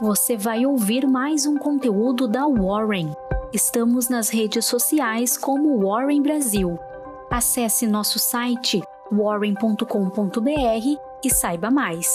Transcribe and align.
você 0.00 0.34
vai 0.34 0.64
ouvir 0.64 1.06
mais 1.06 1.44
um 1.44 1.58
conteúdo 1.58 2.26
da 2.26 2.46
Warren. 2.46 3.14
Estamos 3.52 4.08
nas 4.08 4.30
redes 4.30 4.64
sociais 4.64 5.36
como 5.36 5.78
Warren 5.86 6.22
Brasil. 6.22 6.78
Acesse 7.30 7.86
nosso 7.86 8.18
site 8.18 8.80
warren.com.br 9.12 9.84
e 11.22 11.30
saiba 11.30 11.70
mais. 11.70 12.08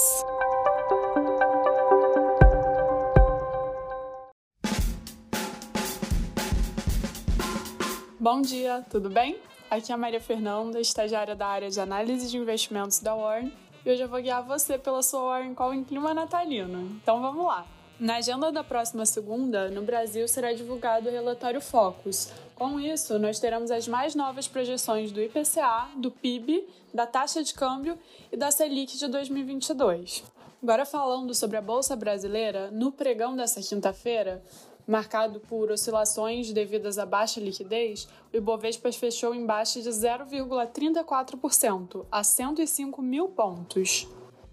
Bom 8.19 8.41
dia, 8.41 8.83
tudo 8.89 9.11
bem? 9.11 9.37
Aqui 9.69 9.91
é 9.91 9.95
a 9.95 9.97
Maria 9.97 10.19
Fernanda, 10.19 10.79
estagiária 10.79 11.35
da 11.35 11.45
área 11.45 11.69
de 11.69 11.79
análise 11.79 12.31
de 12.31 12.37
investimentos 12.37 12.99
da 12.99 13.13
Warren, 13.13 13.51
e 13.85 13.91
hoje 13.91 14.01
eu 14.01 14.09
vou 14.09 14.19
guiar 14.19 14.41
você 14.41 14.79
pela 14.79 15.03
sua 15.03 15.21
Warren 15.21 15.53
Call 15.53 15.75
em 15.75 15.83
clima 15.83 16.11
natalino. 16.15 16.89
Então 17.03 17.21
vamos 17.21 17.45
lá! 17.45 17.74
Na 17.97 18.17
agenda 18.17 18.51
da 18.51 18.61
próxima 18.61 19.05
segunda, 19.05 19.69
no 19.69 19.81
Brasil 19.81 20.27
será 20.27 20.51
divulgado 20.51 21.07
o 21.07 21.11
relatório 21.11 21.61
Focus. 21.61 22.29
Com 22.53 22.77
isso, 22.77 23.17
nós 23.17 23.39
teremos 23.39 23.71
as 23.71 23.87
mais 23.87 24.13
novas 24.13 24.49
projeções 24.49 25.13
do 25.13 25.21
IPCA, 25.21 25.87
do 25.95 26.11
PIB, 26.11 26.67
da 26.93 27.07
taxa 27.07 27.41
de 27.41 27.53
câmbio 27.53 27.97
e 28.29 28.35
da 28.35 28.51
Selic 28.51 28.97
de 28.97 29.07
2022. 29.07 30.25
Agora 30.61 30.85
falando 30.85 31.33
sobre 31.33 31.55
a 31.55 31.61
Bolsa 31.61 31.95
Brasileira, 31.95 32.69
no 32.69 32.91
pregão 32.91 33.33
dessa 33.33 33.61
quinta-feira, 33.61 34.43
marcado 34.85 35.39
por 35.39 35.71
oscilações 35.71 36.51
devidas 36.51 36.97
à 36.97 37.05
baixa 37.05 37.39
liquidez, 37.39 38.09
o 38.33 38.37
Ibovespa 38.37 38.91
fechou 38.91 39.33
em 39.33 39.45
baixa 39.45 39.81
de 39.81 39.89
0,34%, 39.89 42.05
a 42.11 42.25
105 42.25 43.01
mil 43.01 43.29
pontos. 43.29 44.05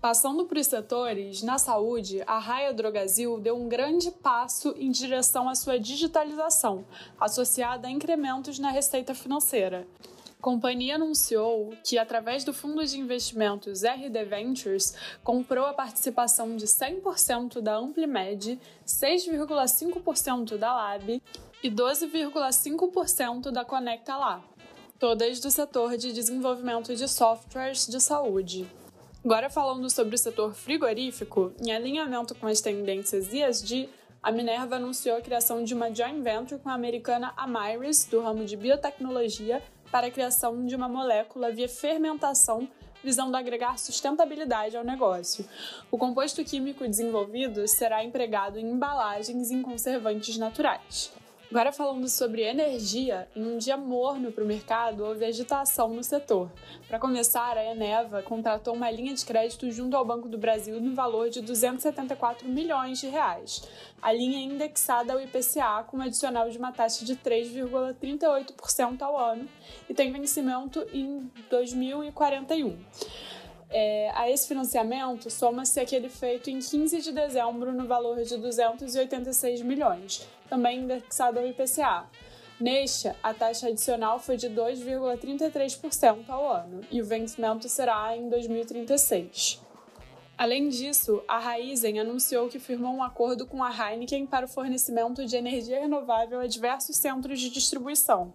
Passando 0.03 0.49
os 0.53 0.67
setores, 0.67 1.45
na 1.45 1.59
saúde, 1.59 2.25
a 2.27 2.37
Raia 2.37 2.75
Drogazil 2.75 3.39
deu 3.39 3.55
um 3.55 3.69
grande 3.69 4.11
passo 4.11 4.75
em 4.77 4.91
direção 4.91 5.49
à 5.49 5.55
sua 5.55 5.79
digitalização, 5.79 6.85
associada 7.21 7.87
a 7.87 7.91
incrementos 7.91 8.59
na 8.59 8.73
receita 8.73 9.15
financeira. 9.15 9.87
A 10.37 10.43
companhia 10.43 10.97
anunciou 10.97 11.73
que, 11.85 11.99
através 11.99 12.43
do 12.43 12.53
fundo 12.53 12.85
de 12.85 12.99
investimentos 12.99 13.85
RD 13.85 14.25
Ventures, 14.25 14.93
comprou 15.23 15.67
a 15.67 15.73
participação 15.73 16.57
de 16.57 16.67
100% 16.67 17.61
da 17.61 17.77
Amplimed, 17.77 18.59
6,5% 18.85 20.57
da 20.59 20.75
Lab 20.75 21.23
e 21.63 21.71
12,5% 21.71 23.53
da 23.53 23.65
Conecta 23.65 24.17
Lá, 24.17 24.43
todas 24.99 25.39
do 25.39 25.49
setor 25.49 25.97
de 25.97 26.13
desenvolvimento 26.13 26.93
de 26.93 27.07
softwares 27.07 27.87
de 27.87 28.01
saúde. 28.01 28.82
Agora 29.25 29.49
falando 29.49 29.89
sobre 29.89 30.17
o 30.17 30.19
setor 30.19 30.53
frigorífico, 30.53 31.53
em 31.65 31.71
alinhamento 31.71 32.35
com 32.35 32.49
as 32.49 32.61
tendências 32.61 33.33
ESG, 33.33 33.89
a 34.21 34.33
Minerva 34.33 34.77
anunciou 34.77 35.17
a 35.17 35.21
criação 35.21 35.63
de 35.63 35.73
uma 35.75 35.95
joint 35.95 36.21
venture 36.21 36.61
com 36.61 36.69
a 36.69 36.75
americana 36.75 37.33
Amyris, 37.37 38.05
do 38.05 38.21
ramo 38.21 38.45
de 38.45 38.57
biotecnologia, 38.57 39.63
para 39.93 40.09
a 40.09 40.11
criação 40.11 40.67
de 40.67 40.75
uma 40.75 40.89
molécula 40.89 41.53
via 41.53 41.69
fermentação 41.69 42.69
visando 43.03 43.37
agregar 43.37 43.79
sustentabilidade 43.79 44.77
ao 44.77 44.85
negócio. 44.85 45.45
O 45.91 45.99
composto 45.99 46.43
químico 46.45 46.87
desenvolvido 46.87 47.67
será 47.69 48.03
empregado 48.03 48.59
em 48.59 48.71
embalagens 48.71 49.51
e 49.51 49.55
em 49.55 49.63
conservantes 49.63 50.37
naturais. 50.37 51.13
Agora 51.53 51.71
falando 51.71 52.09
sobre 52.09 52.41
energia, 52.41 53.29
em 53.37 53.45
um 53.45 53.59
dia 53.59 53.77
morno 53.77 54.33
para 54.33 54.43
o 54.43 54.47
mercado, 54.47 55.05
houve 55.05 55.23
agitação 55.23 55.91
no 55.91 56.03
setor. 56.03 56.51
Para 56.89 56.99
começar, 56.99 57.59
a 57.59 57.65
Eneva 57.73 58.23
contratou 58.23 58.75
uma 58.75 58.91
linha 58.91 59.13
de 59.13 59.23
crédito 59.23 59.71
junto 59.71 59.95
ao 59.95 60.03
Banco 60.03 60.31
do 60.31 60.39
Brasil 60.39 60.81
no 60.81 60.95
valor 60.95 61.29
de 61.29 61.43
274 61.43 62.49
milhões 62.49 63.01
de 63.01 63.09
reais. 63.09 63.69
A 64.01 64.11
linha 64.15 64.39
é 64.39 64.41
indexada 64.41 65.13
ao 65.13 65.21
IPCA 65.21 65.85
com 65.89 65.99
um 65.99 66.01
adicional 66.01 66.49
de 66.49 66.57
uma 66.57 66.73
taxa 66.73 67.05
de 67.05 67.17
3,38% 67.17 69.03
ao 69.03 69.19
ano 69.19 69.47
e 69.91 69.93
tem 69.93 70.11
vencimento 70.11 70.83
em 70.91 71.31
2041. 71.51 72.79
É, 73.75 74.11
a 74.15 74.31
esse 74.31 74.47
financiamento 74.47 75.31
soma-se 75.31 75.81
aquele 75.81 76.11
feito 76.11 76.51
em 76.51 76.59
15 76.59 77.01
de 77.01 77.11
dezembro 77.11 77.73
no 77.73 77.87
valor 77.87 78.23
de 78.23 78.37
286 78.37 79.63
milhões, 79.63 80.29
também 80.49 80.81
indexado 80.81 81.39
ao 81.39 81.47
IPCA. 81.47 82.07
Neste, 82.61 83.11
a 83.23 83.33
taxa 83.33 83.69
adicional 83.69 84.19
foi 84.19 84.37
de 84.37 84.51
2,33% 84.51 86.29
ao 86.29 86.53
ano 86.53 86.83
e 86.91 87.01
o 87.01 87.05
vencimento 87.05 87.67
será 87.69 88.15
em 88.15 88.29
2036. 88.29 89.61
Além 90.37 90.69
disso, 90.69 91.23
a 91.27 91.39
Raizen 91.39 92.01
anunciou 92.01 92.49
que 92.49 92.59
firmou 92.59 92.93
um 92.95 93.03
acordo 93.03 93.47
com 93.47 93.63
a 93.63 93.71
Heineken 93.71 94.27
para 94.27 94.47
o 94.47 94.49
fornecimento 94.49 95.25
de 95.25 95.37
energia 95.37 95.81
renovável 95.81 96.41
a 96.41 96.47
diversos 96.47 96.97
centros 96.97 97.41
de 97.41 97.49
distribuição. 97.49 98.35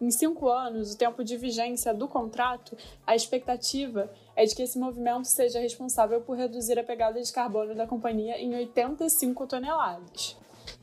Em 0.00 0.10
cinco 0.10 0.48
anos, 0.48 0.92
o 0.92 0.98
tempo 0.98 1.24
de 1.24 1.36
vigência 1.36 1.94
do 1.94 2.06
contrato, 2.06 2.76
a 3.06 3.16
expectativa 3.16 4.12
é 4.36 4.44
de 4.44 4.54
que 4.54 4.62
esse 4.62 4.78
movimento 4.78 5.24
seja 5.24 5.58
responsável 5.58 6.20
por 6.20 6.36
reduzir 6.36 6.78
a 6.78 6.84
pegada 6.84 7.20
de 7.20 7.32
carbono 7.32 7.74
da 7.74 7.86
companhia 7.86 8.38
em 8.38 8.54
85 8.54 9.46
toneladas. 9.46 10.36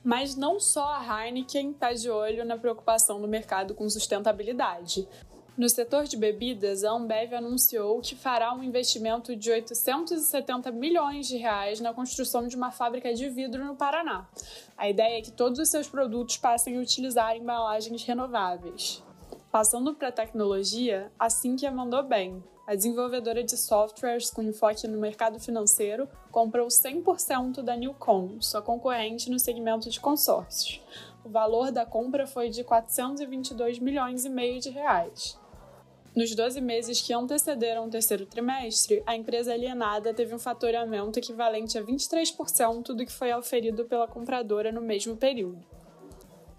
Mas 0.04 0.36
não 0.36 0.60
só 0.60 0.86
a 0.86 1.26
Heineken 1.26 1.72
está 1.72 1.94
de 1.94 2.10
olho 2.10 2.44
na 2.44 2.58
preocupação 2.58 3.22
do 3.22 3.28
mercado 3.28 3.76
com 3.76 3.88
sustentabilidade. 3.90 5.08
No 5.56 5.70
setor 5.70 6.06
de 6.06 6.18
bebidas, 6.18 6.84
a 6.84 6.92
Ambev 6.92 7.36
anunciou 7.36 8.02
que 8.02 8.16
fará 8.16 8.52
um 8.56 8.64
investimento 8.64 9.36
de 9.36 9.52
870 9.52 10.72
milhões 10.72 11.28
de 11.28 11.38
reais 11.38 11.80
na 11.80 11.94
construção 11.94 12.48
de 12.48 12.56
uma 12.56 12.72
fábrica 12.72 13.14
de 13.14 13.30
vidro 13.30 13.64
no 13.64 13.76
Paraná. 13.76 14.28
A 14.76 14.90
ideia 14.90 15.20
é 15.20 15.22
que 15.22 15.32
todos 15.32 15.60
os 15.60 15.70
seus 15.70 15.88
produtos 15.88 16.38
passem 16.38 16.76
a 16.76 16.82
utilizar 16.82 17.38
embalagens 17.38 18.04
renováveis. 18.04 19.04
Passando 19.54 19.94
para 19.94 20.08
a 20.08 20.12
tecnologia, 20.12 21.12
a 21.20 21.30
Sinqia 21.30 21.72
mandou 21.72 22.02
bem. 22.02 22.44
A 22.66 22.74
desenvolvedora 22.74 23.44
de 23.44 23.56
softwares 23.56 24.32
com 24.32 24.42
enfoque 24.42 24.88
no 24.88 24.98
mercado 24.98 25.40
financeiro 25.40 26.10
comprou 26.32 26.70
100% 26.70 27.62
da 27.62 27.76
Newcom, 27.76 28.42
sua 28.42 28.64
concorrente 28.64 29.30
no 29.30 29.38
segmento 29.38 29.92
de 29.92 30.00
consórcios. 30.00 30.82
O 31.24 31.30
valor 31.30 31.72
da 31.72 31.86
compra 31.86 32.26
foi 32.26 32.50
de 32.50 32.64
422 32.64 33.78
milhões 33.78 34.26
e 34.26 34.30
meio 34.30 34.60
de 34.60 34.72
reais. 34.72 35.38
Nos 36.16 36.34
12 36.34 36.60
meses 36.60 37.00
que 37.00 37.14
antecederam 37.14 37.86
o 37.86 37.92
terceiro 37.92 38.26
trimestre, 38.26 39.04
a 39.06 39.16
empresa 39.16 39.54
alienada 39.54 40.16
teve 40.16 40.34
um 40.34 40.40
faturamento 40.40 41.20
equivalente 41.20 41.78
a 41.78 41.84
23% 41.84 42.86
do 42.96 43.06
que 43.06 43.12
foi 43.12 43.32
oferido 43.32 43.86
pela 43.86 44.08
compradora 44.08 44.72
no 44.72 44.82
mesmo 44.82 45.16
período. 45.16 45.64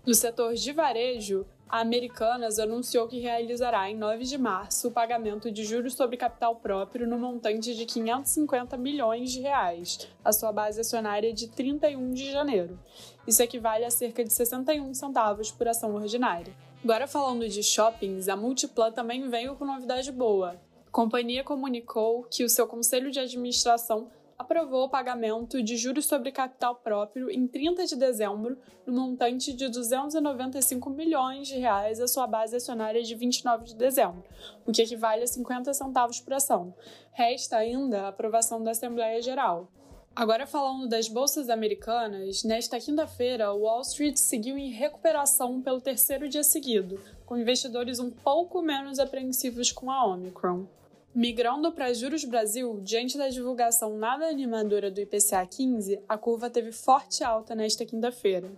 No 0.07 0.13
setor 0.13 0.53
de 0.53 0.71
varejo, 0.71 1.47
a 1.67 1.81
Americanas 1.81 2.59
anunciou 2.59 3.09
que 3.09 3.21
realizará 3.21 3.89
em 3.89 3.97
9 3.97 4.25
de 4.25 4.37
março 4.37 4.89
o 4.89 4.91
pagamento 4.91 5.51
de 5.51 5.65
juros 5.65 5.95
sobre 5.95 6.19
capital 6.19 6.57
próprio 6.57 7.09
no 7.09 7.19
montante 7.19 7.75
de 7.75 7.87
550 7.87 8.77
milhões 8.77 9.33
de 9.33 9.41
reais, 9.41 10.07
a 10.23 10.31
sua 10.31 10.53
base 10.53 10.79
acionária 10.79 11.33
de 11.33 11.49
31 11.49 12.13
de 12.13 12.31
janeiro. 12.31 12.79
Isso 13.27 13.43
equivale 13.43 13.87
a 13.87 13.91
cerca 13.91 14.23
de 14.23 14.31
61 14.31 14.93
centavos 14.93 15.51
por 15.51 15.69
ação 15.69 15.95
ordinária. 15.95 16.53
Agora 16.83 17.09
falando 17.09 17.49
de 17.49 17.63
shoppings, 17.63 18.29
a 18.29 18.37
Multiplan 18.37 18.93
também 18.93 19.27
veio 19.31 19.57
com 19.57 19.65
novidade 19.65 20.13
boa. 20.13 20.61
A 20.87 20.91
companhia 20.91 21.43
comunicou 21.43 22.25
que 22.25 22.45
o 22.45 22.49
seu 22.51 22.67
conselho 22.67 23.11
de 23.11 23.21
administração 23.21 24.11
aprovou 24.39 24.85
o 24.85 24.89
pagamento 24.89 25.63
de 25.63 25.77
juros 25.77 26.07
sobre 26.07 26.33
capital 26.33 26.77
próprio 26.77 27.31
em 27.31 27.47
30 27.47 27.87
de 27.87 27.97
dezembro, 27.97 28.59
no 28.87 28.93
montante 28.93 29.53
de 29.53 29.69
295 29.69 30.91
milhões 30.91 31.49
de 31.49 31.59
reais 31.59 32.01
à 32.01 32.09
sua 32.09 32.27
base 32.27 32.57
acionária 32.57 33.03
de 33.03 33.15
29 33.15 33.65
de 33.65 33.75
dezembro, 33.75 34.25
o 34.67 34.73
que 34.73 34.83
equivale 34.83 35.23
a 35.23 35.27
50 35.27 35.73
centavos 35.73 36.21
por 36.21 36.35
ação. 36.35 36.75
Resta 37.13 37.57
ainda 37.57 38.03
a 38.03 38.09
aprovação 38.09 38.63
da 38.63 38.73
Assembleia 38.73 39.23
Geral. 39.23 39.69
Agora 40.17 40.47
falando 40.47 40.89
das 40.89 41.09
bolsas 41.09 41.51
americanas, 41.51 42.45
nesta 42.45 42.79
quinta-feira, 42.79 43.53
Wall 43.53 43.81
Street 43.81 44.17
seguiu 44.17 44.57
em 44.57 44.71
recuperação 44.71 45.61
pelo 45.61 45.81
terceiro 45.81 46.29
dia 46.29 46.45
seguido, 46.45 47.01
com 47.27 47.37
investidores 47.37 47.99
um 47.99 48.13
pouco 48.13 48.63
menos 48.63 49.01
apreensivos 49.01 49.73
com 49.73 49.91
a 49.91 50.07
Omicron. 50.07 50.67
Migrando 51.15 51.71
para 51.71 51.95
juros 51.95 52.25
Brasil, 52.25 52.81
diante 52.83 53.17
da 53.17 53.29
divulgação 53.29 53.97
nada 53.97 54.27
animadora 54.27 54.91
do 54.91 55.01
IPCA 55.01 55.47
15, 55.47 56.01
a 56.09 56.19
curva 56.19 56.51
teve 56.51 56.73
forte 56.73 57.23
alta 57.23 57.55
nesta 57.55 57.87
quinta-feira. 57.87 58.51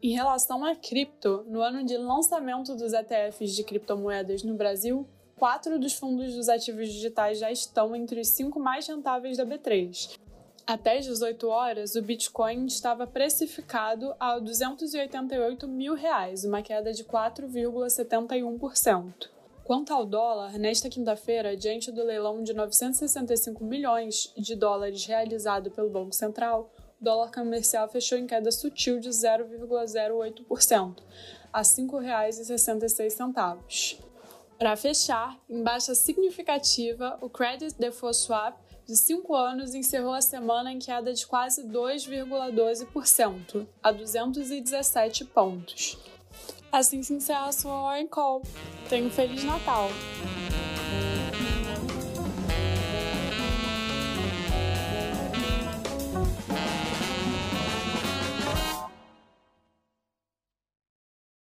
Em 0.00 0.12
relação 0.12 0.64
a 0.64 0.76
cripto, 0.76 1.44
no 1.48 1.60
ano 1.60 1.84
de 1.84 1.96
lançamento 1.96 2.76
dos 2.76 2.92
ETFs 2.92 3.56
de 3.56 3.64
criptomoedas 3.64 4.44
no 4.44 4.54
Brasil, 4.54 5.04
quatro 5.36 5.80
dos 5.80 5.94
fundos 5.94 6.32
dos 6.32 6.48
ativos 6.48 6.92
digitais 6.92 7.40
já 7.40 7.50
estão 7.50 7.96
entre 7.96 8.20
os 8.20 8.28
cinco 8.28 8.60
mais 8.60 8.86
rentáveis 8.86 9.36
da 9.36 9.44
B3. 9.44 10.16
Até 10.64 10.98
as 10.98 11.06
18 11.06 11.48
horas, 11.48 11.96
o 11.96 12.02
Bitcoin 12.02 12.66
estava 12.66 13.04
precificado 13.04 14.14
a 14.20 14.38
288 14.38 15.66
mil 15.66 15.94
reais, 15.94 16.44
uma 16.44 16.62
queda 16.62 16.92
de 16.92 17.02
4,71%. 17.02 19.39
Quanto 19.70 19.94
ao 19.94 20.04
dólar, 20.04 20.58
nesta 20.58 20.90
quinta-feira, 20.90 21.56
diante 21.56 21.92
do 21.92 22.02
leilão 22.02 22.42
de 22.42 22.52
965 22.52 23.62
milhões 23.62 24.32
de 24.36 24.56
dólares 24.56 25.06
realizado 25.06 25.70
pelo 25.70 25.88
Banco 25.88 26.12
Central, 26.12 26.74
o 27.00 27.04
dólar 27.04 27.30
comercial 27.30 27.88
fechou 27.88 28.18
em 28.18 28.26
queda 28.26 28.50
sutil 28.50 28.98
de 28.98 29.10
0,08%, 29.10 30.96
a 31.52 31.58
R$ 31.58 31.64
5,66. 31.64 34.00
Para 34.58 34.74
fechar, 34.74 35.38
em 35.48 35.62
baixa 35.62 35.94
significativa, 35.94 37.16
o 37.20 37.30
Credit 37.30 37.72
Default 37.78 38.16
Swap 38.16 38.58
de 38.84 38.96
5 38.96 39.36
anos 39.36 39.72
encerrou 39.72 40.14
a 40.14 40.20
semana 40.20 40.72
em 40.72 40.80
queda 40.80 41.14
de 41.14 41.24
quase 41.24 41.62
2,12%, 41.62 43.68
a 43.80 43.92
217 43.92 45.26
pontos. 45.26 45.96
Assim 46.72 47.02
se 47.02 47.12
encerra 47.12 47.46
a 47.46 47.52
sua 47.52 48.04
Call. 48.08 48.42
Tenha 48.88 49.06
um 49.06 49.10
Feliz 49.10 49.42
Natal! 49.44 49.88